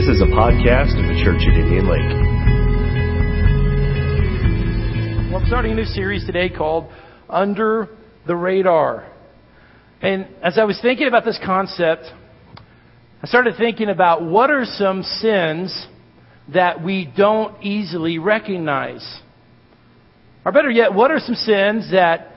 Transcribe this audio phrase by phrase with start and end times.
[0.00, 2.00] This is a podcast of the Church at Indian Lake.
[5.30, 6.90] Well, I'm starting a new series today called
[7.28, 7.86] Under
[8.26, 9.06] the Radar.
[10.00, 12.06] And as I was thinking about this concept,
[13.22, 15.86] I started thinking about what are some sins
[16.54, 19.20] that we don't easily recognize?
[20.46, 22.36] Or better yet, what are some sins that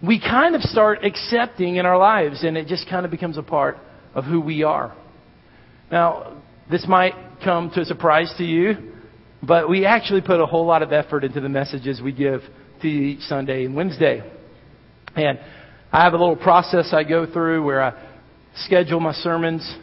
[0.00, 3.42] we kind of start accepting in our lives and it just kind of becomes a
[3.42, 3.76] part
[4.14, 4.94] of who we are?
[5.90, 8.92] Now, this might come to a surprise to you,
[9.42, 12.42] but we actually put a whole lot of effort into the messages we give
[12.82, 14.22] to you each Sunday and Wednesday.
[15.16, 15.40] And
[15.92, 17.92] I have a little process I go through where I
[18.54, 19.76] schedule my sermons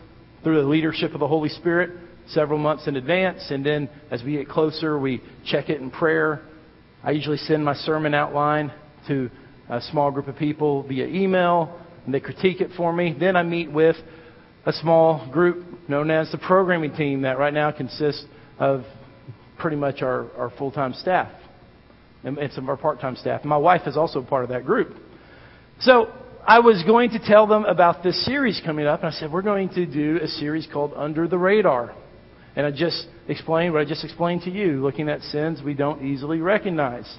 [0.44, 1.92] through the leadership of the Holy Spirit
[2.30, 3.48] several months in advance.
[3.50, 6.42] And then as we get closer, we check it in prayer.
[7.04, 8.72] I usually send my sermon outline
[9.08, 9.30] to
[9.70, 13.16] a small group of people via email, and they critique it for me.
[13.20, 13.98] Then I meet with
[14.68, 18.26] a small group known as the programming team that right now consists
[18.60, 18.84] of
[19.58, 21.32] pretty much our, our full time staff
[22.26, 23.46] and, and some of our part time staff.
[23.46, 24.94] My wife is also part of that group.
[25.80, 26.12] So
[26.46, 29.42] I was going to tell them about this series coming up, and I said, We're
[29.42, 31.96] going to do a series called Under the Radar.
[32.58, 36.04] And I just explained what I just explained to you, looking at sins we don't
[36.04, 37.10] easily recognize.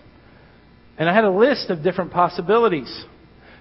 [0.98, 3.04] And I had a list of different possibilities.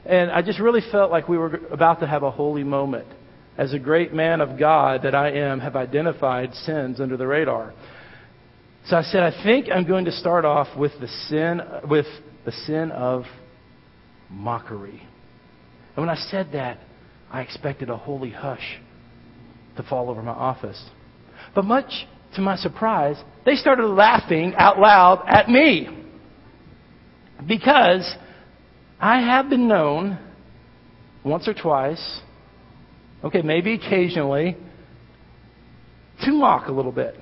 [0.05, 3.07] And I just really felt like we were about to have a holy moment
[3.57, 7.73] as a great man of God that I am, have identified sins under the radar.
[8.87, 12.05] So I said, I think I'm going to start off with the sin, with
[12.45, 13.23] the sin of
[14.29, 15.01] mockery.
[15.95, 16.79] And when I said that,
[17.31, 18.79] I expected a holy hush
[19.75, 20.81] to fall over my office.
[21.55, 25.89] But much to my surprise, they started laughing out loud at me.
[27.47, 28.15] Because
[28.99, 30.19] I have been known
[31.23, 32.21] once or twice
[33.23, 34.55] okay, maybe occasionally,
[36.23, 37.15] to mock a little bit.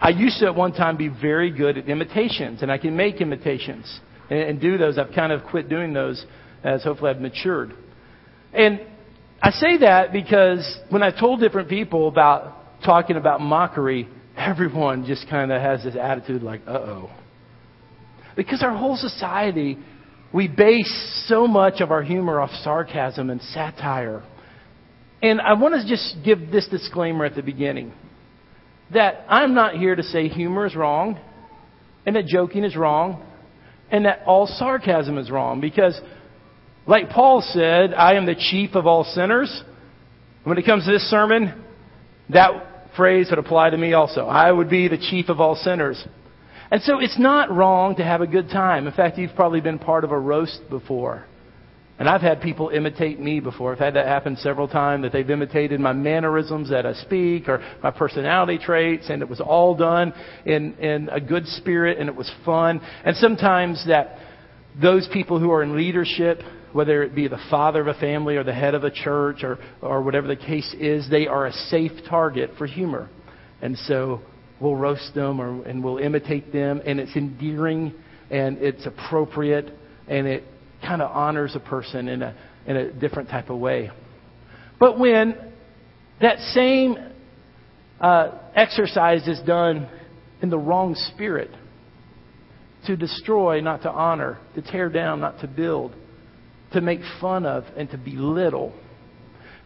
[0.00, 3.20] I used to at one time be very good at imitations, and I can make
[3.20, 4.98] imitations and, and do those.
[4.98, 6.24] I've kind of quit doing those
[6.62, 7.74] as hopefully I've matured.
[8.52, 8.80] And
[9.42, 15.28] I say that because when I told different people about talking about mockery, everyone just
[15.28, 17.10] kind of has this attitude like, uh oh.
[18.36, 19.78] Because our whole society
[20.32, 24.22] we base so much of our humor off sarcasm and satire.
[25.22, 27.92] And I want to just give this disclaimer at the beginning
[28.92, 31.20] that I'm not here to say humor is wrong
[32.06, 33.24] and that joking is wrong
[33.90, 36.00] and that all sarcasm is wrong because
[36.86, 39.62] like Paul said, I am the chief of all sinners.
[40.44, 41.62] When it comes to this sermon,
[42.30, 44.22] that phrase would apply to me also.
[44.22, 46.02] I would be the chief of all sinners.
[46.70, 48.86] And so it's not wrong to have a good time.
[48.86, 51.24] In fact, you've probably been part of a roast before.
[51.98, 53.72] And I've had people imitate me before.
[53.72, 57.60] I've had that happen several times that they've imitated my mannerisms that I speak or
[57.82, 60.12] my personality traits and it was all done
[60.46, 62.80] in, in a good spirit and it was fun.
[63.04, 64.18] And sometimes that
[64.80, 66.38] those people who are in leadership,
[66.72, 69.58] whether it be the father of a family or the head of a church or,
[69.82, 73.10] or whatever the case is, they are a safe target for humor.
[73.60, 74.20] And so
[74.60, 77.94] we'll roast them or, and we'll imitate them, and it's endearing
[78.30, 79.70] and it's appropriate
[80.06, 80.44] and it
[80.82, 82.34] kind of honors a person in a,
[82.66, 83.90] in a different type of way.
[84.78, 85.36] But when
[86.20, 86.96] that same
[88.00, 89.88] uh, exercise is done
[90.40, 91.50] in the wrong spirit,
[92.86, 95.94] to destroy, not to honor, to tear down, not to build,
[96.72, 98.72] to make fun of, and to belittle,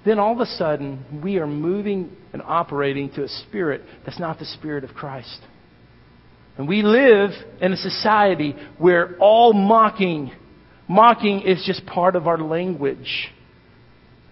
[0.05, 4.39] then all of a sudden we are moving and operating to a spirit that's not
[4.39, 5.41] the spirit of Christ.
[6.59, 7.31] And we live
[7.61, 10.33] in a society where all mocking,
[10.89, 13.31] mocking is just part of our language.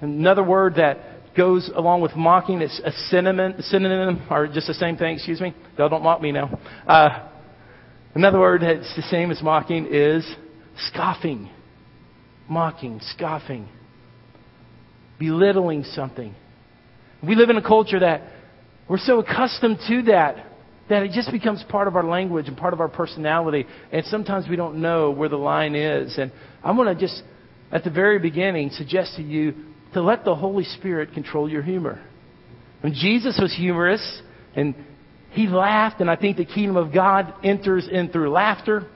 [0.00, 0.98] Another word that
[1.36, 5.54] goes along with mocking is a synonym, synonym or just the same thing, excuse me.
[5.78, 6.58] Y'all don't mock me now.
[6.86, 7.28] Uh,
[8.14, 10.28] another word that's the same as mocking is
[10.88, 11.48] scoffing.
[12.48, 13.68] Mocking, scoffing
[15.20, 16.34] belittling something.
[17.22, 18.22] We live in a culture that
[18.88, 20.46] we're so accustomed to that
[20.88, 23.64] that it just becomes part of our language and part of our personality.
[23.92, 26.18] And sometimes we don't know where the line is.
[26.18, 26.32] And
[26.64, 27.22] I want to just,
[27.70, 29.54] at the very beginning, suggest to you
[29.94, 32.04] to let the Holy Spirit control your humor.
[32.80, 34.22] When Jesus was humorous
[34.56, 34.74] and
[35.30, 38.88] he laughed, and I think the kingdom of God enters in through laughter.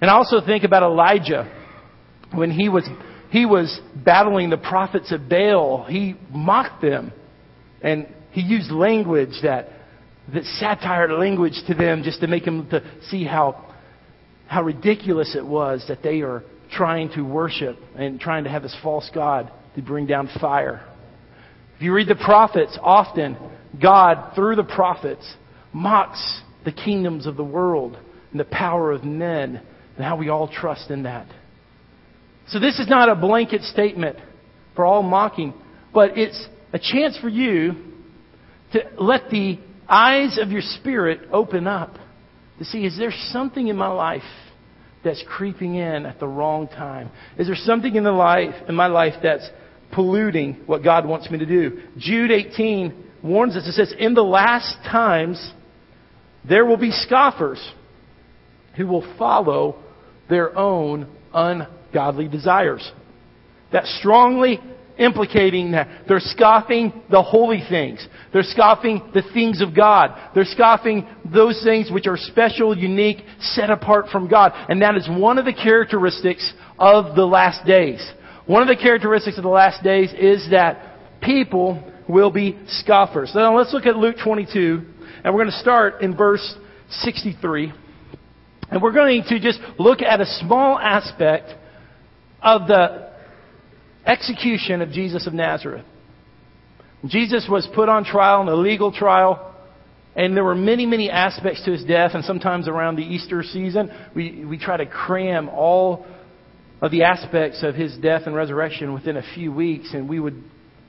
[0.00, 1.52] And I also think about Elijah
[2.32, 2.88] when he was
[3.34, 5.86] he was battling the prophets of Baal.
[5.88, 7.12] He mocked them.
[7.82, 9.70] And he used language that,
[10.32, 13.74] that satire language to them just to make them to see how,
[14.46, 18.76] how ridiculous it was that they are trying to worship and trying to have this
[18.84, 20.86] false God to bring down fire.
[21.74, 23.36] If you read the prophets, often
[23.82, 25.28] God, through the prophets,
[25.72, 27.98] mocks the kingdoms of the world
[28.30, 29.60] and the power of men
[29.96, 31.26] and how we all trust in that.
[32.48, 34.18] So this is not a blanket statement
[34.76, 35.54] for all mocking,
[35.92, 37.74] but it's a chance for you
[38.72, 39.58] to let the
[39.88, 41.96] eyes of your spirit open up
[42.58, 44.22] to see is there something in my life
[45.04, 47.10] that's creeping in at the wrong time?
[47.38, 49.48] Is there something in the life in my life that's
[49.92, 51.82] polluting what God wants me to do?
[51.98, 53.66] Jude 18 warns us.
[53.66, 55.52] It says, "In the last times
[56.44, 57.72] there will be scoffers
[58.74, 59.76] who will follow
[60.28, 61.06] their own
[61.94, 62.92] ungodly desires."
[63.70, 64.60] That strongly
[64.96, 68.06] implicating that they're scoffing the holy things.
[68.32, 70.12] They're scoffing the things of God.
[70.34, 74.52] They're scoffing those things which are special, unique, set apart from God.
[74.68, 78.08] And that is one of the characteristics of the last days.
[78.46, 83.32] One of the characteristics of the last days is that people will be scoffers.
[83.32, 84.82] So now let's look at Luke 22,
[85.24, 86.56] and we're going to start in verse
[86.90, 87.72] 63.
[88.70, 91.52] And we're going to just look at a small aspect
[92.44, 93.10] of the
[94.06, 95.84] execution of Jesus of Nazareth.
[97.06, 99.54] Jesus was put on trial, an illegal trial,
[100.14, 103.90] and there were many, many aspects to his death, and sometimes around the Easter season,
[104.14, 106.06] we, we try to cram all
[106.80, 110.42] of the aspects of his death and resurrection within a few weeks, and we would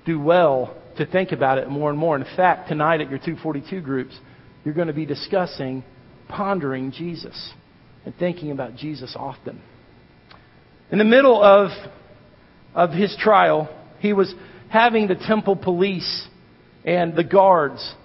[0.06, 2.16] do well to think about it more and more.
[2.16, 4.18] In fact, tonight at your 242 groups,
[4.63, 5.84] you're going to be discussing
[6.28, 7.54] pondering Jesus
[8.06, 9.62] and thinking about Jesus often.
[10.91, 11.71] In the middle of
[12.75, 14.33] of his trial, he was
[14.69, 16.27] having the temple police
[16.83, 17.95] and the guards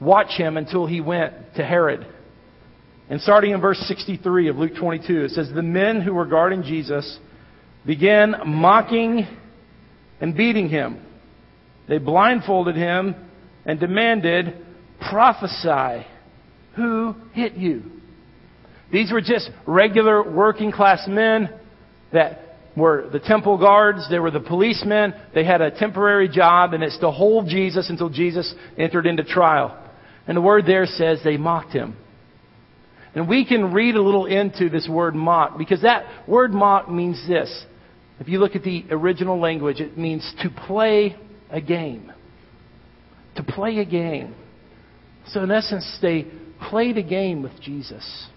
[0.00, 2.06] watch him until he went to Herod.
[3.10, 6.62] And starting in verse 63 of Luke 22, it says, The men who were guarding
[6.62, 7.18] Jesus
[7.84, 9.26] began mocking
[10.20, 11.04] and beating him.
[11.88, 13.16] They blindfolded him
[13.66, 14.54] and demanded,
[15.10, 16.06] Prophesy.
[16.76, 17.82] Who hit you?
[18.92, 21.50] These were just regular working class men
[22.12, 22.40] that
[22.76, 26.98] were the temple guards, they were the policemen, they had a temporary job, and it's
[26.98, 29.78] to hold Jesus until Jesus entered into trial.
[30.26, 31.96] And the word there says they mocked him.
[33.14, 37.22] And we can read a little into this word mock, because that word mock means
[37.28, 37.64] this.
[38.20, 41.16] If you look at the original language, it means to play
[41.50, 42.10] a game.
[43.36, 44.34] To play a game.
[45.28, 46.26] So in essence, they
[46.70, 48.28] played a game with Jesus.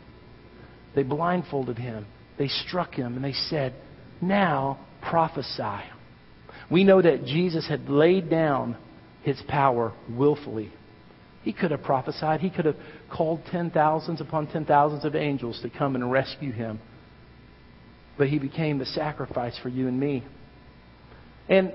[0.93, 2.05] They blindfolded him.
[2.37, 3.73] They struck him and they said,
[4.21, 5.83] now prophesy.
[6.69, 8.77] We know that Jesus had laid down
[9.21, 10.71] his power willfully.
[11.43, 12.39] He could have prophesied.
[12.41, 12.75] He could have
[13.11, 16.79] called ten thousands upon ten thousands of angels to come and rescue him.
[18.17, 20.23] But he became the sacrifice for you and me.
[21.47, 21.73] And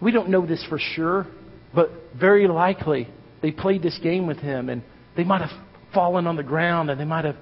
[0.00, 1.26] we don't know this for sure,
[1.74, 3.08] but very likely
[3.42, 4.82] they played this game with him and
[5.16, 5.50] they might have
[5.92, 7.36] fallen on the ground and they might have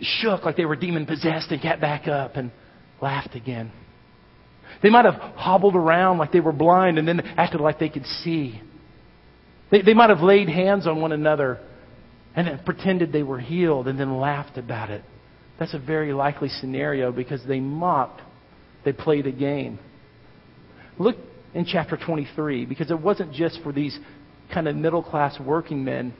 [0.00, 2.50] shook like they were demon possessed and got back up and
[3.00, 3.70] laughed again.
[4.82, 8.06] They might have hobbled around like they were blind and then acted like they could
[8.06, 8.60] see.
[9.70, 11.60] They, they might have laid hands on one another
[12.34, 15.04] and pretended they were healed and then laughed about it.
[15.58, 18.20] That's a very likely scenario because they mocked,
[18.84, 19.78] they played a game.
[20.98, 21.16] Look
[21.54, 23.98] in chapter 23 because it wasn't just for these
[24.52, 26.14] kind of middle class working men.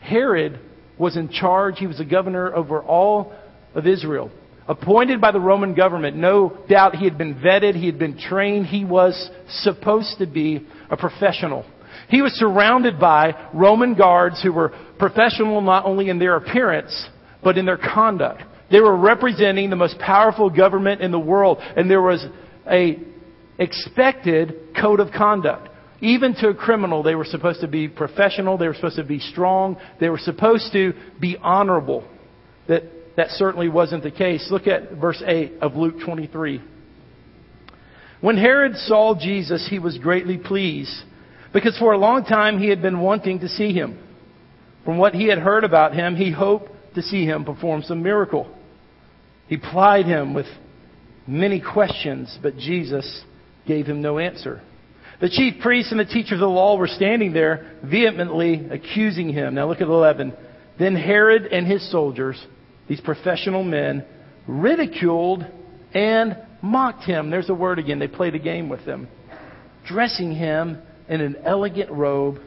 [0.00, 0.60] Herod
[0.98, 3.32] was in charge, he was a governor over all
[3.74, 4.30] of Israel
[4.68, 6.16] appointed by the Roman government.
[6.16, 10.66] No doubt he had been vetted, he had been trained, he was supposed to be
[10.90, 11.64] a professional.
[12.08, 17.08] He was surrounded by Roman guards who were professional not only in their appearance,
[17.42, 18.42] but in their conduct.
[18.70, 22.24] They were representing the most powerful government in the world, and there was
[22.68, 22.98] a
[23.58, 25.68] expected code of conduct.
[26.00, 29.18] Even to a criminal, they were supposed to be professional, they were supposed to be
[29.18, 32.06] strong, they were supposed to be honorable.
[32.68, 32.82] That
[33.16, 34.46] that certainly wasn't the case.
[34.50, 36.62] Look at verse 8 of Luke 23.
[38.20, 40.94] When Herod saw Jesus, he was greatly pleased,
[41.52, 43.98] because for a long time he had been wanting to see him.
[44.84, 48.54] From what he had heard about him, he hoped to see him perform some miracle.
[49.48, 50.46] He plied him with
[51.26, 53.24] many questions, but Jesus
[53.66, 54.62] gave him no answer.
[55.20, 59.54] The chief priests and the teachers of the law were standing there, vehemently accusing him.
[59.54, 60.34] Now look at 11.
[60.78, 62.44] Then Herod and his soldiers
[62.88, 64.04] these professional men,
[64.46, 65.44] ridiculed
[65.92, 67.30] and mocked him.
[67.30, 67.98] There's a word again.
[67.98, 69.08] They played a game with him.
[69.86, 72.38] Dressing him in an elegant robe,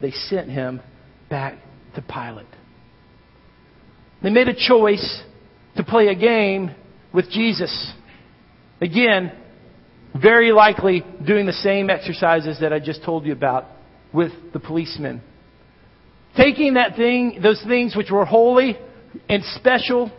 [0.00, 0.80] they sent him
[1.28, 1.54] back
[1.94, 2.46] to Pilate.
[4.22, 5.22] They made a choice
[5.76, 6.74] to play a game
[7.12, 7.92] with Jesus.
[8.80, 9.32] Again,
[10.14, 13.66] very likely doing the same exercises that I just told you about
[14.12, 15.22] with the policemen.
[16.36, 18.78] Taking that thing, those things which were holy
[19.28, 20.10] and special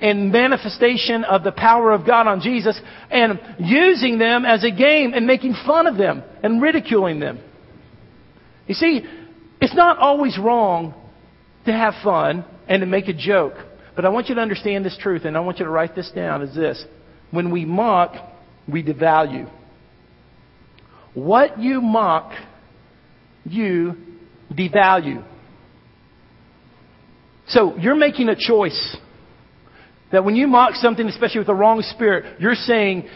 [0.00, 2.80] and manifestation of the power of God on Jesus
[3.10, 7.40] and using them as a game and making fun of them and ridiculing them.
[8.66, 9.04] You see,
[9.60, 10.94] it's not always wrong
[11.66, 13.54] to have fun and to make a joke.
[13.94, 16.10] But I want you to understand this truth, and I want you to write this
[16.10, 16.84] down is this.
[17.30, 18.14] When we mock,
[18.70, 19.50] we devalue.
[21.14, 22.32] What you mock,
[23.44, 23.94] you
[24.50, 25.24] devalue.
[27.48, 28.96] So you're making a choice
[30.10, 33.08] that when you mock something, especially with the wrong spirit, you're saying,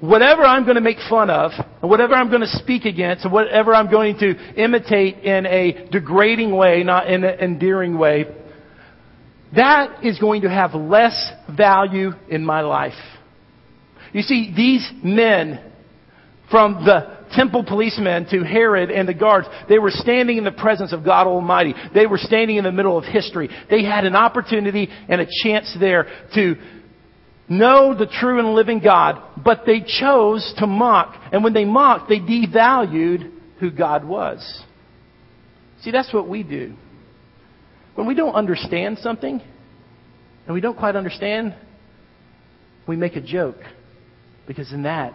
[0.00, 1.52] whatever I'm going to make fun of,
[1.82, 5.88] and whatever I'm going to speak against, and whatever I'm going to imitate in a
[5.90, 8.26] degrading way, not in an endearing way,
[9.54, 12.92] that is going to have less value in my life.
[14.12, 15.72] You see, these men,
[16.50, 20.92] from the temple policemen to Herod and the guards, they were standing in the presence
[20.92, 21.74] of God Almighty.
[21.94, 23.50] They were standing in the middle of history.
[23.70, 26.56] They had an opportunity and a chance there to
[27.48, 31.14] know the true and living God, but they chose to mock.
[31.32, 34.64] And when they mocked, they devalued who God was.
[35.82, 36.74] See, that's what we do.
[37.94, 39.40] When we don't understand something,
[40.46, 41.54] and we don't quite understand,
[42.86, 43.56] we make a joke.
[44.48, 45.12] Because then that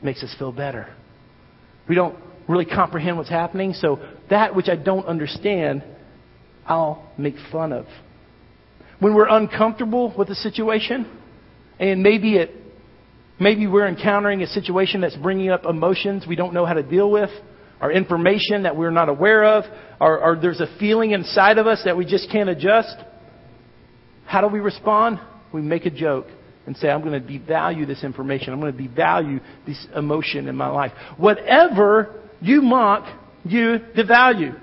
[0.00, 0.86] makes us feel better.
[1.88, 2.16] We don't
[2.48, 3.98] really comprehend what's happening, so
[4.30, 5.82] that which I don't understand,
[6.64, 7.86] I'll make fun of.
[9.00, 11.10] When we're uncomfortable with a situation,
[11.80, 12.52] and maybe it,
[13.40, 17.10] maybe we're encountering a situation that's bringing up emotions we don't know how to deal
[17.10, 17.30] with,
[17.82, 19.64] or information that we're not aware of,
[20.00, 22.96] or, or there's a feeling inside of us that we just can't adjust.
[24.26, 25.18] How do we respond?
[25.52, 26.26] We make a joke
[26.66, 28.52] and say, I'm going to devalue this information.
[28.52, 30.92] I'm going to devalue this emotion in my life.
[31.16, 33.06] Whatever you mock,
[33.44, 34.60] you devalue.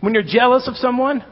[0.00, 1.24] When you're jealous of someone,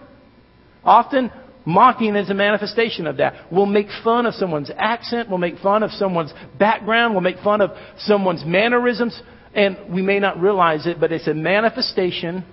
[0.85, 1.31] often
[1.65, 3.35] mocking is a manifestation of that.
[3.51, 5.29] We'll make fun of someone's accent.
[5.29, 7.15] We'll make fun of someone's background.
[7.15, 9.21] We'll make fun of someone's mannerisms.
[9.55, 12.45] And we may not realize it, but it's a manifestation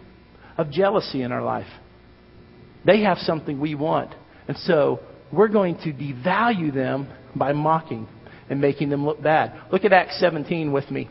[0.57, 1.67] of jealousy in our life.
[2.85, 4.13] They have something we want.
[4.47, 4.99] And so
[5.31, 8.07] we're going to devalue them by mocking
[8.49, 9.53] and making them look bad.
[9.71, 11.09] Look at Acts 17 with me.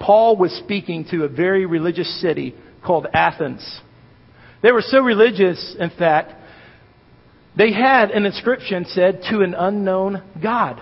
[0.00, 3.80] Paul was speaking to a very religious city called Athens.
[4.62, 6.32] They were so religious, in fact,
[7.56, 10.80] they had an inscription said to an unknown God.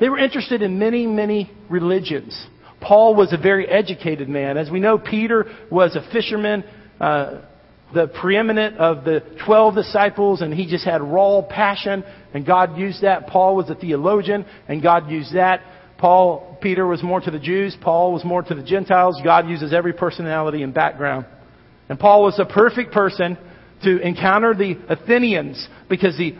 [0.00, 2.46] They were interested in many, many religions.
[2.80, 4.56] Paul was a very educated man.
[4.56, 6.64] As we know, Peter was a fisherman.
[6.98, 7.42] Uh,
[7.94, 13.02] the preeminent of the 12 disciples and he just had raw passion and God used
[13.02, 13.28] that.
[13.28, 15.62] Paul was a theologian and God used that.
[15.96, 17.76] Paul, Peter was more to the Jews.
[17.80, 19.20] Paul was more to the Gentiles.
[19.24, 21.26] God uses every personality and background.
[21.88, 23.38] And Paul was a perfect person
[23.84, 26.34] to encounter the Athenians because the,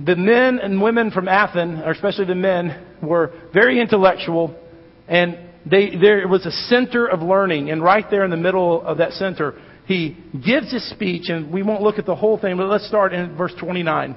[0.00, 4.58] the men and women from Athens, or especially the men, were very intellectual
[5.06, 7.70] and they, there was a center of learning.
[7.70, 9.54] And right there in the middle of that center
[9.86, 13.12] he gives his speech, and we won't look at the whole thing, but let's start
[13.12, 14.16] in verse 29.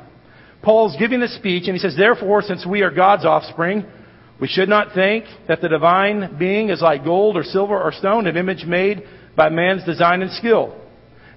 [0.61, 3.85] Paul's giving this speech, and he says, Therefore, since we are God's offspring,
[4.39, 8.27] we should not think that the divine being is like gold or silver or stone,
[8.27, 9.03] an image made
[9.35, 10.75] by man's design and skill.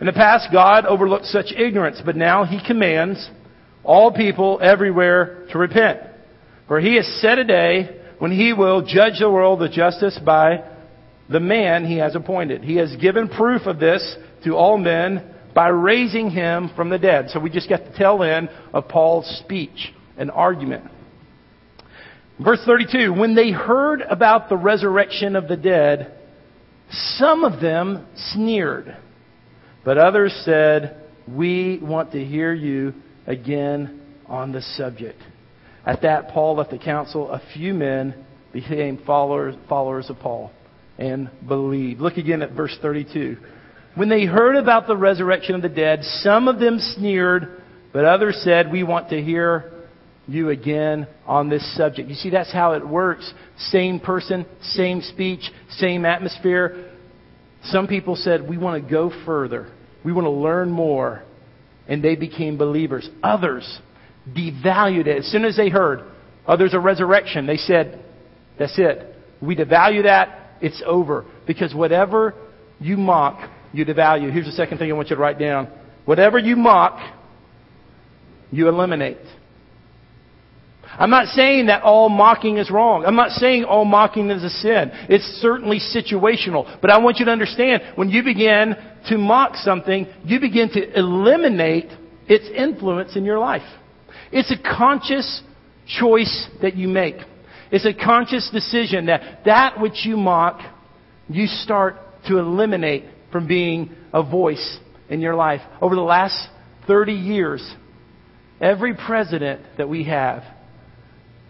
[0.01, 3.31] In the past, God overlooked such ignorance, but now he commands
[3.85, 6.01] all people everywhere to repent.
[6.69, 10.63] For he has set a day when he will judge the world with justice by
[11.31, 12.65] the man he has appointed.
[12.65, 17.31] He has given proof of this to all men by raising him from the dead.
[17.31, 20.91] So we just get the tail end of Paul's speech, an argument.
[22.43, 26.19] Verse 32 When they heard about the resurrection of the dead,
[26.91, 28.97] some of them sneered,
[29.85, 32.95] but others said, We want to hear you
[33.27, 35.21] again on the subject.
[35.87, 37.31] At that, Paul left the council.
[37.31, 40.51] A few men became followers, followers of Paul
[41.01, 41.99] and believe.
[41.99, 43.39] Look again at verse 32.
[43.97, 48.41] When they heard about the resurrection of the dead, some of them sneered, but others
[48.45, 49.73] said, We want to hear
[50.29, 52.09] you again on this subject.
[52.09, 53.33] You see, that's how it works.
[53.57, 56.93] Same person, same speech, same atmosphere.
[57.65, 59.73] Some people said, We want to go further.
[60.05, 61.25] We want to learn more.
[61.89, 63.09] And they became believers.
[63.23, 63.81] Others
[64.29, 65.19] devalued it.
[65.19, 66.05] As soon as they heard,
[66.47, 68.05] oh, there's a resurrection, they said,
[68.59, 69.17] That's it.
[69.43, 71.25] We devalue that it's over.
[71.47, 72.35] Because whatever
[72.79, 74.33] you mock, you devalue.
[74.33, 75.69] Here's the second thing I want you to write down.
[76.05, 76.99] Whatever you mock,
[78.51, 79.19] you eliminate.
[80.99, 83.05] I'm not saying that all mocking is wrong.
[83.07, 84.91] I'm not saying all mocking is a sin.
[85.09, 86.81] It's certainly situational.
[86.81, 88.75] But I want you to understand, when you begin
[89.09, 91.87] to mock something, you begin to eliminate
[92.27, 93.63] its influence in your life.
[94.33, 95.43] It's a conscious
[95.87, 97.17] choice that you make.
[97.71, 100.61] It's a conscious decision that that which you mock,
[101.29, 101.97] you start
[102.27, 105.61] to eliminate from being a voice in your life.
[105.81, 106.49] Over the last
[106.87, 107.75] 30 years,
[108.61, 110.43] every president that we have,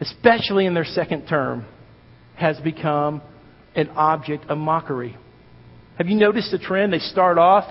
[0.00, 1.64] especially in their second term,
[2.36, 3.22] has become
[3.74, 5.16] an object of mockery.
[5.96, 6.92] Have you noticed the trend?
[6.92, 7.64] They start off,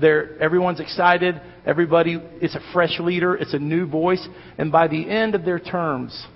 [0.00, 4.26] they're, everyone's excited, everybody, it's a fresh leader, it's a new voice,
[4.58, 6.26] and by the end of their terms,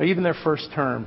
[0.00, 1.06] or even their first term,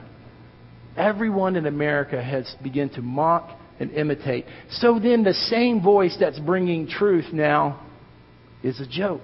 [0.95, 4.45] everyone in America has begun to mock and imitate.
[4.69, 7.83] So then the same voice that's bringing truth now
[8.61, 9.23] is a joke.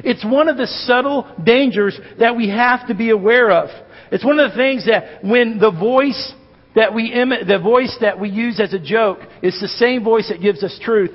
[0.00, 3.70] It's one of the subtle dangers that we have to be aware of.
[4.10, 6.34] It's one of the things that when the voice
[6.74, 10.28] that we imi- the voice that we use as a joke is the same voice
[10.28, 11.12] that gives us truth,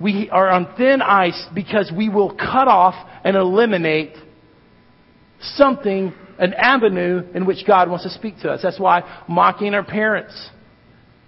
[0.00, 2.94] we are on thin ice because we will cut off
[3.24, 4.14] and eliminate
[5.40, 8.60] something, an avenue in which God wants to speak to us.
[8.62, 10.50] That's why mocking our parents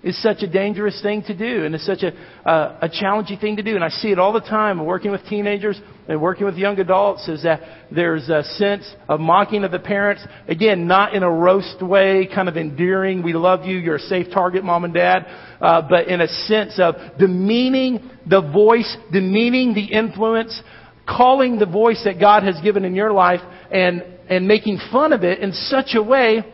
[0.02, 2.12] is such a dangerous thing to do and it's such a,
[2.47, 3.76] uh, a challenging thing to do.
[3.76, 7.28] And I see it all the time working with teenagers and working with young adults
[7.28, 7.61] is that
[7.92, 10.26] there's a sense of mocking of the parents.
[10.49, 14.26] Again, not in a roast way, kind of endearing, we love you, you're a safe
[14.35, 15.26] target, mom and dad,
[15.61, 20.61] uh, but in a sense of demeaning the voice, demeaning the influence,
[21.09, 23.40] calling the voice that God has given in your life
[23.71, 26.45] and, and making fun of it in such a way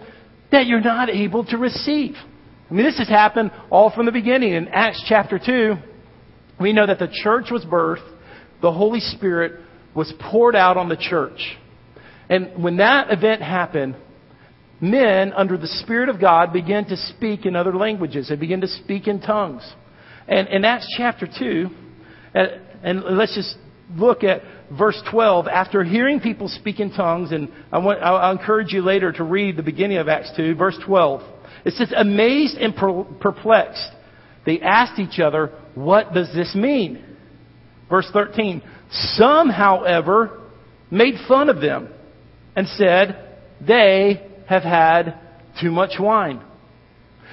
[0.52, 2.14] that you're not able to receive.
[2.70, 4.52] I mean, this has happened all from the beginning.
[4.52, 5.74] In Acts chapter 2,
[6.60, 8.08] we know that the church was birthed,
[8.62, 9.60] the Holy Spirit
[9.94, 11.56] was poured out on the church.
[12.28, 13.96] And when that event happened,
[14.80, 18.28] men under the Spirit of God began to speak in other languages.
[18.28, 19.68] They began to speak in tongues.
[20.28, 21.68] And in Acts chapter 2,
[22.34, 22.38] uh,
[22.84, 23.56] and let's just
[23.96, 24.42] look at
[24.76, 25.46] verse 12.
[25.48, 29.56] After hearing people speak in tongues, and I want, I'll encourage you later to read
[29.56, 31.22] the beginning of Acts 2, verse 12.
[31.64, 32.74] It says, amazed and
[33.20, 33.90] perplexed,
[34.46, 37.04] they asked each other, What does this mean?
[37.88, 38.62] Verse 13.
[38.90, 40.40] Some, however,
[40.90, 41.88] made fun of them
[42.56, 45.18] and said, They have had
[45.60, 46.42] too much wine.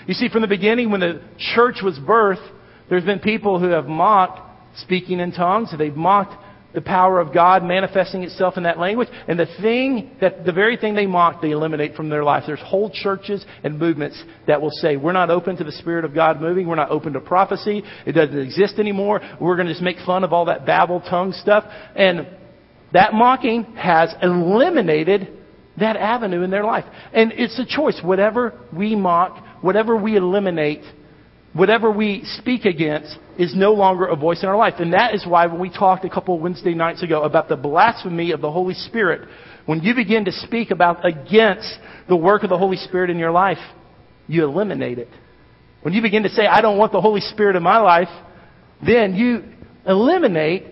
[0.07, 1.21] You see, from the beginning, when the
[1.55, 2.47] church was birthed,
[2.89, 4.39] there's been people who have mocked
[4.79, 5.73] speaking in tongues.
[5.77, 6.35] They've mocked
[6.77, 9.07] the power of God manifesting itself in that language.
[9.27, 12.43] And the thing that, the very thing they mock, they eliminate from their life.
[12.45, 16.13] There's whole churches and movements that will say, we're not open to the Spirit of
[16.13, 16.67] God moving.
[16.67, 17.81] We're not open to prophecy.
[18.05, 19.21] It doesn't exist anymore.
[19.41, 21.63] We're going to just make fun of all that babble tongue stuff.
[21.95, 22.27] And
[22.93, 25.35] that mocking has eliminated
[25.79, 26.85] that avenue in their life.
[27.11, 27.99] And it's a choice.
[28.03, 30.83] Whatever we mock, whatever we eliminate,
[31.57, 34.75] whatever we speak against is no longer a voice in our life.
[34.79, 37.55] And that is why when we talked a couple of Wednesday nights ago about the
[37.55, 39.27] blasphemy of the Holy Spirit,
[39.65, 43.31] when you begin to speak about against the work of the Holy Spirit in your
[43.31, 43.57] life,
[44.27, 45.09] you eliminate it.
[45.81, 48.09] When you begin to say, I don't want the Holy Spirit in my life,
[48.85, 49.43] then you
[49.85, 50.65] eliminate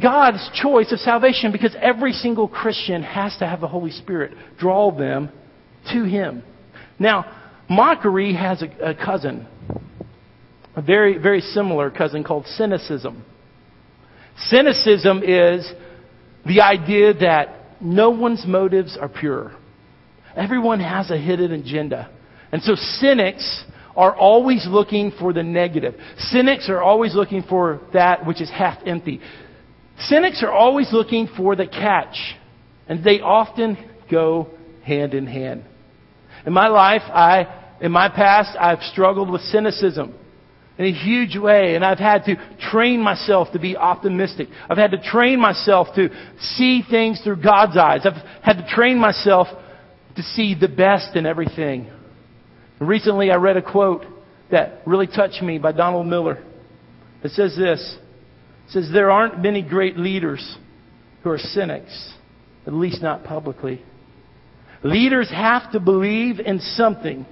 [0.00, 4.90] God's choice of salvation because every single Christian has to have the Holy Spirit draw
[4.96, 5.30] them
[5.92, 6.42] to Him.
[6.98, 7.24] Now,
[7.68, 9.46] mockery has a, a cousin
[10.76, 13.24] a very, very similar cousin called cynicism.
[14.46, 15.70] Cynicism is
[16.46, 19.52] the idea that no one's motives are pure.
[20.36, 22.10] Everyone has a hidden agenda.
[22.52, 23.64] And so cynics
[23.96, 25.94] are always looking for the negative.
[26.18, 29.20] Cynics are always looking for that which is half empty.
[29.98, 32.16] Cynics are always looking for the catch.
[32.88, 33.76] And they often
[34.10, 34.48] go
[34.84, 35.64] hand in hand.
[36.46, 40.14] In my life, I, in my past, I've struggled with cynicism
[40.80, 41.74] in a huge way.
[41.74, 42.36] And I've had to
[42.70, 44.48] train myself to be optimistic.
[44.68, 46.08] I've had to train myself to
[46.56, 48.00] see things through God's eyes.
[48.04, 49.46] I've had to train myself
[50.16, 51.90] to see the best in everything.
[52.80, 54.06] Recently, I read a quote
[54.50, 56.42] that really touched me by Donald Miller.
[57.22, 57.98] It says this.
[58.68, 60.56] It says, There aren't many great leaders
[61.22, 62.14] who are cynics,
[62.66, 63.84] at least not publicly.
[64.82, 67.26] Leaders have to believe in something,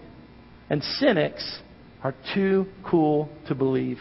[0.68, 1.60] and cynics
[2.02, 3.98] are too cool to believe.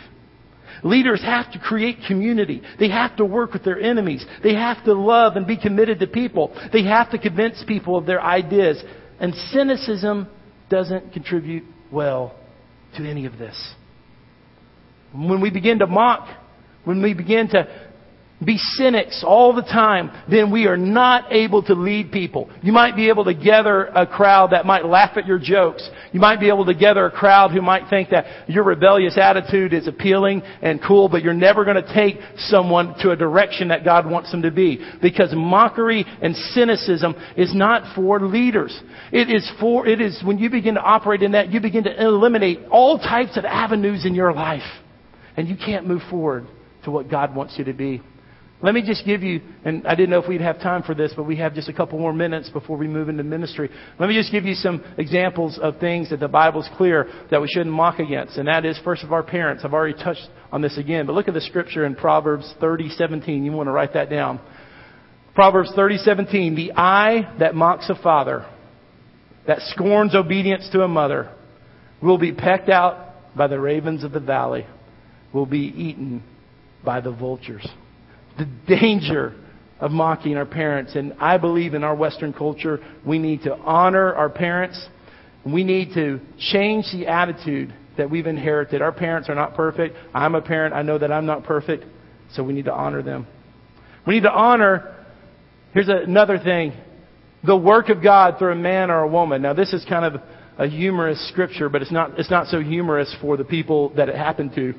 [0.84, 2.62] Leaders have to create community.
[2.80, 4.26] They have to work with their enemies.
[4.44, 6.56] They have to love and be committed to people.
[6.72, 8.84] They have to convince people of their ideas.
[9.20, 10.28] And cynicism
[10.70, 12.36] doesn't contribute well
[12.98, 13.74] to any of this.
[15.14, 16.28] When we begin to mock,
[16.84, 17.87] when we begin to
[18.44, 22.50] be cynics all the time, then we are not able to lead people.
[22.62, 25.90] You might be able to gather a crowd that might laugh at your jokes.
[26.12, 29.74] You might be able to gather a crowd who might think that your rebellious attitude
[29.74, 33.84] is appealing and cool, but you're never going to take someone to a direction that
[33.84, 34.86] God wants them to be.
[35.02, 38.80] Because mockery and cynicism is not for leaders.
[39.12, 42.02] It is for, it is when you begin to operate in that, you begin to
[42.02, 44.62] eliminate all types of avenues in your life.
[45.36, 46.46] And you can't move forward
[46.84, 48.02] to what God wants you to be.
[48.60, 51.14] Let me just give you, and I didn't know if we'd have time for this,
[51.16, 53.70] but we have just a couple more minutes before we move into ministry.
[54.00, 57.48] Let me just give you some examples of things that the Bible's clear that we
[57.48, 58.38] shouldn't mock against.
[58.38, 59.64] And that is first of our parents.
[59.64, 63.46] I've already touched on this again, but look at the scripture in Proverbs 30, 17.
[63.46, 64.42] You want to write that down.
[65.36, 66.56] Proverbs 30, 17.
[66.56, 68.48] The eye that mocks a father,
[69.46, 71.32] that scorns obedience to a mother,
[72.02, 74.66] will be pecked out by the ravens of the valley,
[75.32, 76.24] will be eaten
[76.84, 77.68] by the vultures
[78.38, 79.36] the danger
[79.80, 80.96] of mocking our parents.
[80.96, 84.88] And I believe in our Western culture, we need to honor our parents.
[85.46, 86.20] We need to
[86.52, 88.82] change the attitude that we've inherited.
[88.82, 89.96] Our parents are not perfect.
[90.14, 90.74] I'm a parent.
[90.74, 91.86] I know that I'm not perfect.
[92.34, 93.28] So we need to honor them.
[94.06, 94.96] We need to honor,
[95.74, 96.74] here's another thing,
[97.46, 99.42] the work of God through a man or a woman.
[99.42, 100.22] Now this is kind of
[100.58, 104.16] a humorous scripture, but it's not, it's not so humorous for the people that it
[104.16, 104.74] happened to.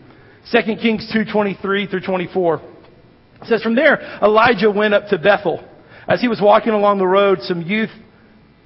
[0.50, 2.77] 2 Kings 2.23 through 24.
[3.42, 5.64] It says, From there, Elijah went up to Bethel.
[6.09, 7.90] As he was walking along the road, some youth,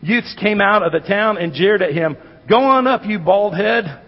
[0.01, 2.17] youths came out of the town and jeered at him.
[2.49, 4.03] Go on up, you bald head.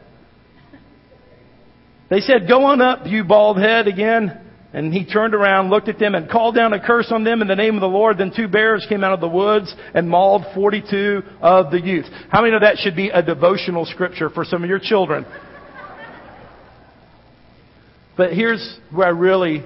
[2.10, 4.40] They said, Go on up, you bald head again.
[4.72, 7.46] And he turned around, looked at them, and called down a curse on them in
[7.46, 8.18] the name of the Lord.
[8.18, 12.06] Then two bears came out of the woods and mauled 42 of the youth.
[12.28, 15.26] How many of that should be a devotional scripture for some of your children?
[18.16, 19.62] But here's where I really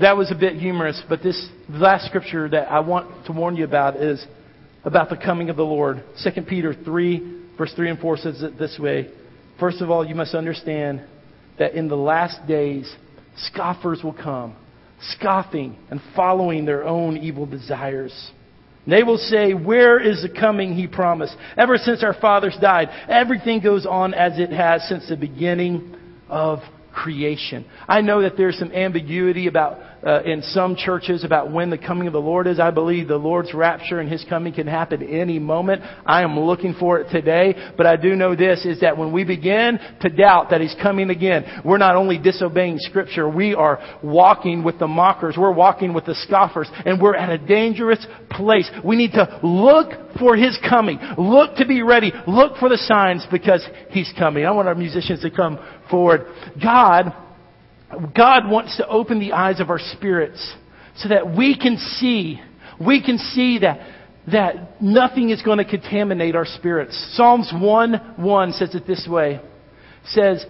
[0.00, 3.64] that was a bit humorous, but this last scripture that I want to warn you
[3.64, 4.24] about is
[4.84, 6.04] about the coming of the Lord.
[6.22, 9.10] 2 Peter 3, verse 3 and 4 says it this way.
[9.58, 11.02] First of all, you must understand
[11.58, 12.92] that in the last days,
[13.36, 14.56] scoffers will come,
[15.00, 18.30] scoffing and following their own evil desires.
[18.86, 21.36] They will say, Where is the coming he promised?
[21.56, 25.96] Ever since our fathers died, everything goes on as it has since the beginning
[26.28, 26.60] of
[26.98, 27.64] creation.
[27.86, 32.06] I know that there's some ambiguity about uh, in some churches about when the coming
[32.06, 32.60] of the Lord is.
[32.60, 35.82] I believe the Lord's rapture and His coming can happen any moment.
[36.06, 39.24] I am looking for it today, but I do know this is that when we
[39.24, 44.64] begin to doubt that He's coming again, we're not only disobeying Scripture, we are walking
[44.64, 48.70] with the mockers, we're walking with the scoffers, and we're at a dangerous place.
[48.84, 50.98] We need to look for His coming.
[51.16, 52.12] Look to be ready.
[52.26, 54.44] Look for the signs because He's coming.
[54.44, 55.58] I want our musicians to come
[55.90, 56.26] forward.
[56.62, 57.12] God
[58.14, 60.54] God wants to open the eyes of our spirits
[60.96, 62.40] so that we can see,
[62.84, 63.80] we can see that,
[64.30, 67.14] that nothing is going to contaminate our spirits.
[67.16, 69.40] Psalms 1 1 says it this way.
[70.06, 70.44] Says,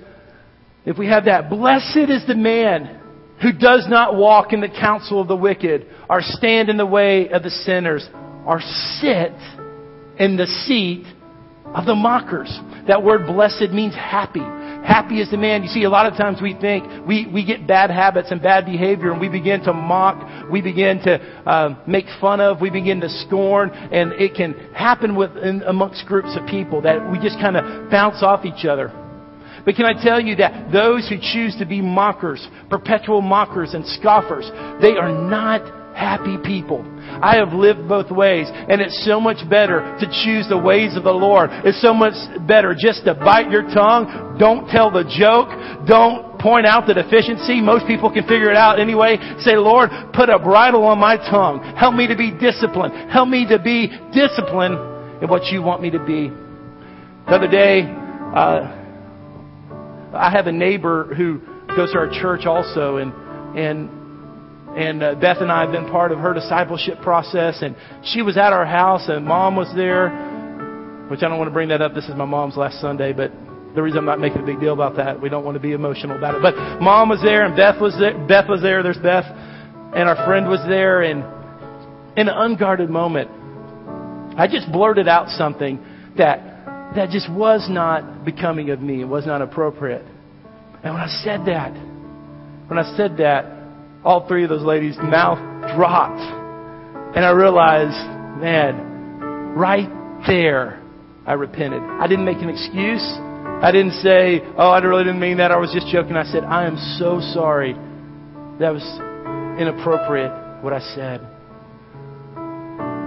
[0.84, 3.00] if we have that, blessed is the man
[3.42, 7.28] who does not walk in the counsel of the wicked, or stand in the way
[7.28, 8.08] of the sinners,
[8.44, 9.32] or sit
[10.18, 11.04] in the seat
[11.66, 12.50] of the mockers.
[12.88, 14.40] That word blessed means happy.
[14.84, 15.62] Happy is the man.
[15.62, 18.64] You see, a lot of times we think we, we get bad habits and bad
[18.64, 23.00] behavior and we begin to mock, we begin to uh, make fun of, we begin
[23.00, 27.56] to scorn, and it can happen within, amongst groups of people that we just kind
[27.56, 28.92] of bounce off each other.
[29.64, 33.84] But can I tell you that those who choose to be mockers, perpetual mockers and
[33.86, 34.48] scoffers,
[34.80, 36.86] they are not happy people.
[37.18, 41.02] I have lived both ways, and it's so much better to choose the ways of
[41.02, 41.50] the Lord.
[41.66, 42.14] It's so much
[42.46, 44.38] better just to bite your tongue.
[44.38, 45.50] Don't tell the joke.
[45.90, 47.60] Don't point out the deficiency.
[47.60, 49.18] Most people can figure it out anyway.
[49.40, 51.58] Say, Lord, put a bridle on my tongue.
[51.76, 53.10] Help me to be disciplined.
[53.10, 54.78] Help me to be disciplined
[55.20, 56.30] in what you want me to be.
[57.26, 58.78] The other day, uh,
[60.14, 61.40] I have a neighbor who
[61.74, 63.12] goes to our church also, and
[63.58, 63.90] and
[64.78, 67.62] and uh, Beth and I have been part of her discipleship process.
[67.62, 70.08] And she was at our house, and mom was there,
[71.10, 71.94] which I don't want to bring that up.
[71.94, 73.32] This is my mom's last Sunday, but
[73.74, 75.72] the reason I'm not making a big deal about that, we don't want to be
[75.72, 76.42] emotional about it.
[76.42, 78.16] But mom was there, and Beth was there.
[78.28, 78.84] Beth was there.
[78.84, 81.02] There's Beth, and our friend was there.
[81.02, 81.24] And
[82.16, 83.28] in an unguarded moment,
[84.38, 85.84] I just blurted out something
[86.16, 89.02] that that just was not becoming of me.
[89.02, 90.04] It was not appropriate.
[90.84, 91.72] And when I said that,
[92.68, 93.57] when I said that,
[94.04, 95.38] all three of those ladies' mouth
[95.74, 96.20] dropped.
[97.16, 97.96] And I realized,
[98.40, 99.88] man, right
[100.26, 100.82] there,
[101.26, 101.82] I repented.
[101.82, 103.04] I didn't make an excuse.
[103.60, 105.50] I didn't say, oh, I really didn't mean that.
[105.50, 106.16] I was just joking.
[106.16, 107.74] I said, I am so sorry.
[108.58, 108.82] That was,
[109.58, 111.20] inappropriate what I said.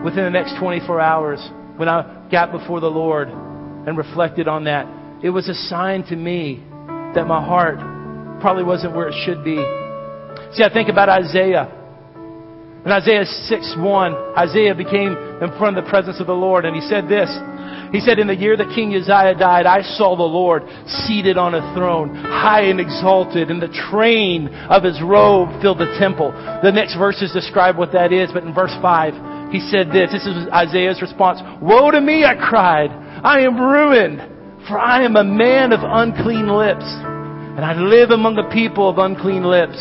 [0.03, 1.39] Within the next 24 hours,
[1.77, 4.85] when I got before the Lord and reflected on that,
[5.23, 6.63] it was a sign to me
[7.15, 7.79] that my heart
[8.41, 9.57] probably wasn't where it should be.
[10.53, 11.81] See, I think about Isaiah.
[12.83, 16.75] In Isaiah 6 1, Isaiah became in front of the presence of the Lord and
[16.75, 17.29] he said this.
[17.91, 20.63] He said, In the year that King Uzziah died, I saw the Lord
[21.05, 25.93] seated on a throne, high and exalted, and the train of his robe filled the
[25.99, 26.31] temple.
[26.63, 30.11] The next verses describe what that is, but in verse 5, he said this.
[30.11, 31.39] This is Isaiah's response.
[31.61, 32.89] Woe to me, I cried.
[32.89, 38.37] I am ruined, for I am a man of unclean lips, and I live among
[38.37, 39.77] a people of unclean lips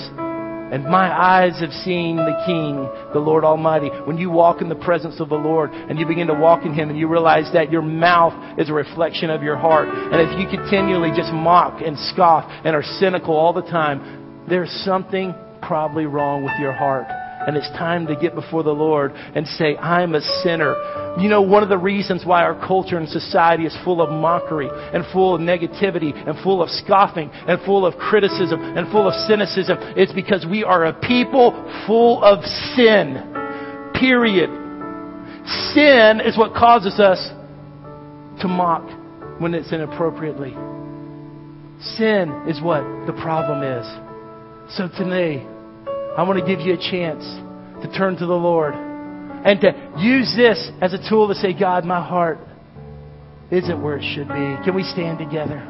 [0.70, 3.88] and my eyes have seen the King, the Lord Almighty.
[3.88, 6.72] When you walk in the presence of the Lord and you begin to walk in
[6.72, 9.88] Him and you realize that your mouth is a reflection of your heart.
[9.88, 14.70] And if you continually just mock and scoff and are cynical all the time, there's
[14.84, 17.06] something probably wrong with your heart.
[17.46, 20.74] And it's time to get before the Lord and say, I'm a sinner.
[21.18, 24.68] You know, one of the reasons why our culture and society is full of mockery
[24.70, 29.14] and full of negativity and full of scoffing and full of criticism and full of
[29.26, 31.52] cynicism is because we are a people
[31.86, 32.44] full of
[32.76, 33.26] sin.
[33.94, 34.50] Period.
[35.74, 37.18] Sin is what causes us
[38.42, 38.84] to mock
[39.40, 40.52] when it's inappropriately.
[41.96, 43.86] Sin is what the problem is.
[44.76, 45.46] So today,
[46.16, 47.22] I want to give you a chance
[47.82, 51.84] to turn to the Lord and to use this as a tool to say, God,
[51.84, 52.38] my heart
[53.50, 54.64] isn't where it should be.
[54.64, 55.66] Can we stand together?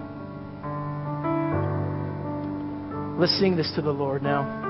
[3.18, 4.69] Let's sing this to the Lord now.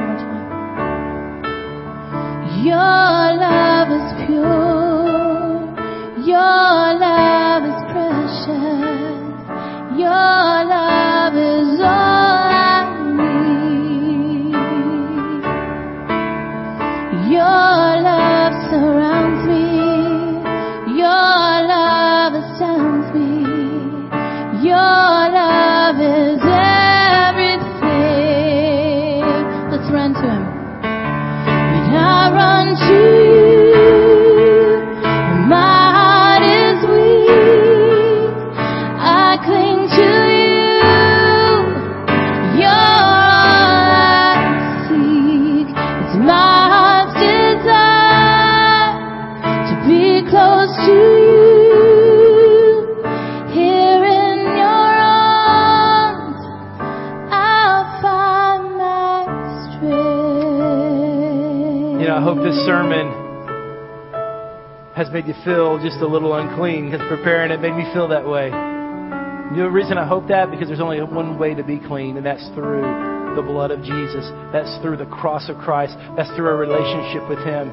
[65.11, 68.49] made you feel just a little unclean because preparing it made me feel that way.
[68.49, 70.49] The reason I hope that?
[70.49, 74.23] Because there's only one way to be clean, and that's through the blood of Jesus.
[74.53, 75.95] That's through the cross of Christ.
[76.15, 77.67] That's through a relationship with Him.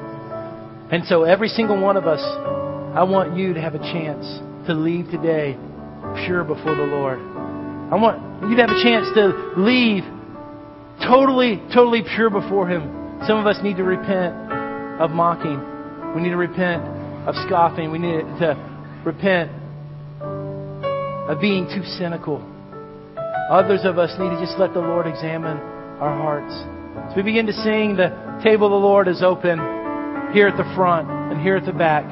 [0.90, 2.18] And so, every single one of us,
[2.98, 4.27] I want you to have a chance
[4.66, 5.55] to leave today
[6.27, 7.20] pure before the Lord.
[7.20, 10.03] I want you to have a chance to leave
[11.07, 13.22] totally, totally pure before Him.
[13.29, 14.35] Some of us need to repent
[14.98, 15.62] of mocking.
[16.16, 17.90] We need to repent of scoffing.
[17.90, 18.54] We need to
[19.04, 19.50] repent
[21.28, 22.42] of being too cynical.
[23.50, 25.57] Others of us need to just let the Lord examine
[26.00, 26.52] our hearts.
[27.11, 29.59] As we begin to sing, the table of the Lord is open
[30.33, 32.04] here at the front and here at the back.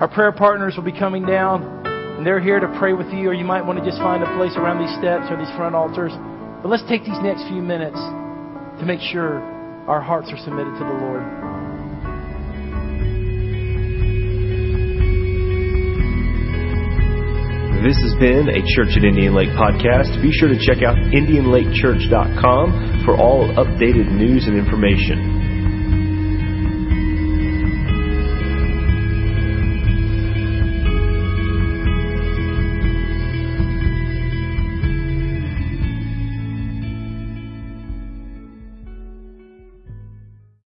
[0.00, 3.34] Our prayer partners will be coming down, and they're here to pray with you, or
[3.34, 6.12] you might want to just find a place around these steps or these front altars.
[6.62, 9.38] But let's take these next few minutes to make sure
[9.86, 11.51] our hearts are submitted to the Lord.
[17.82, 20.22] This has been a Church at Indian Lake podcast.
[20.22, 25.31] Be sure to check out IndianLakeChurch.com for all updated news and information.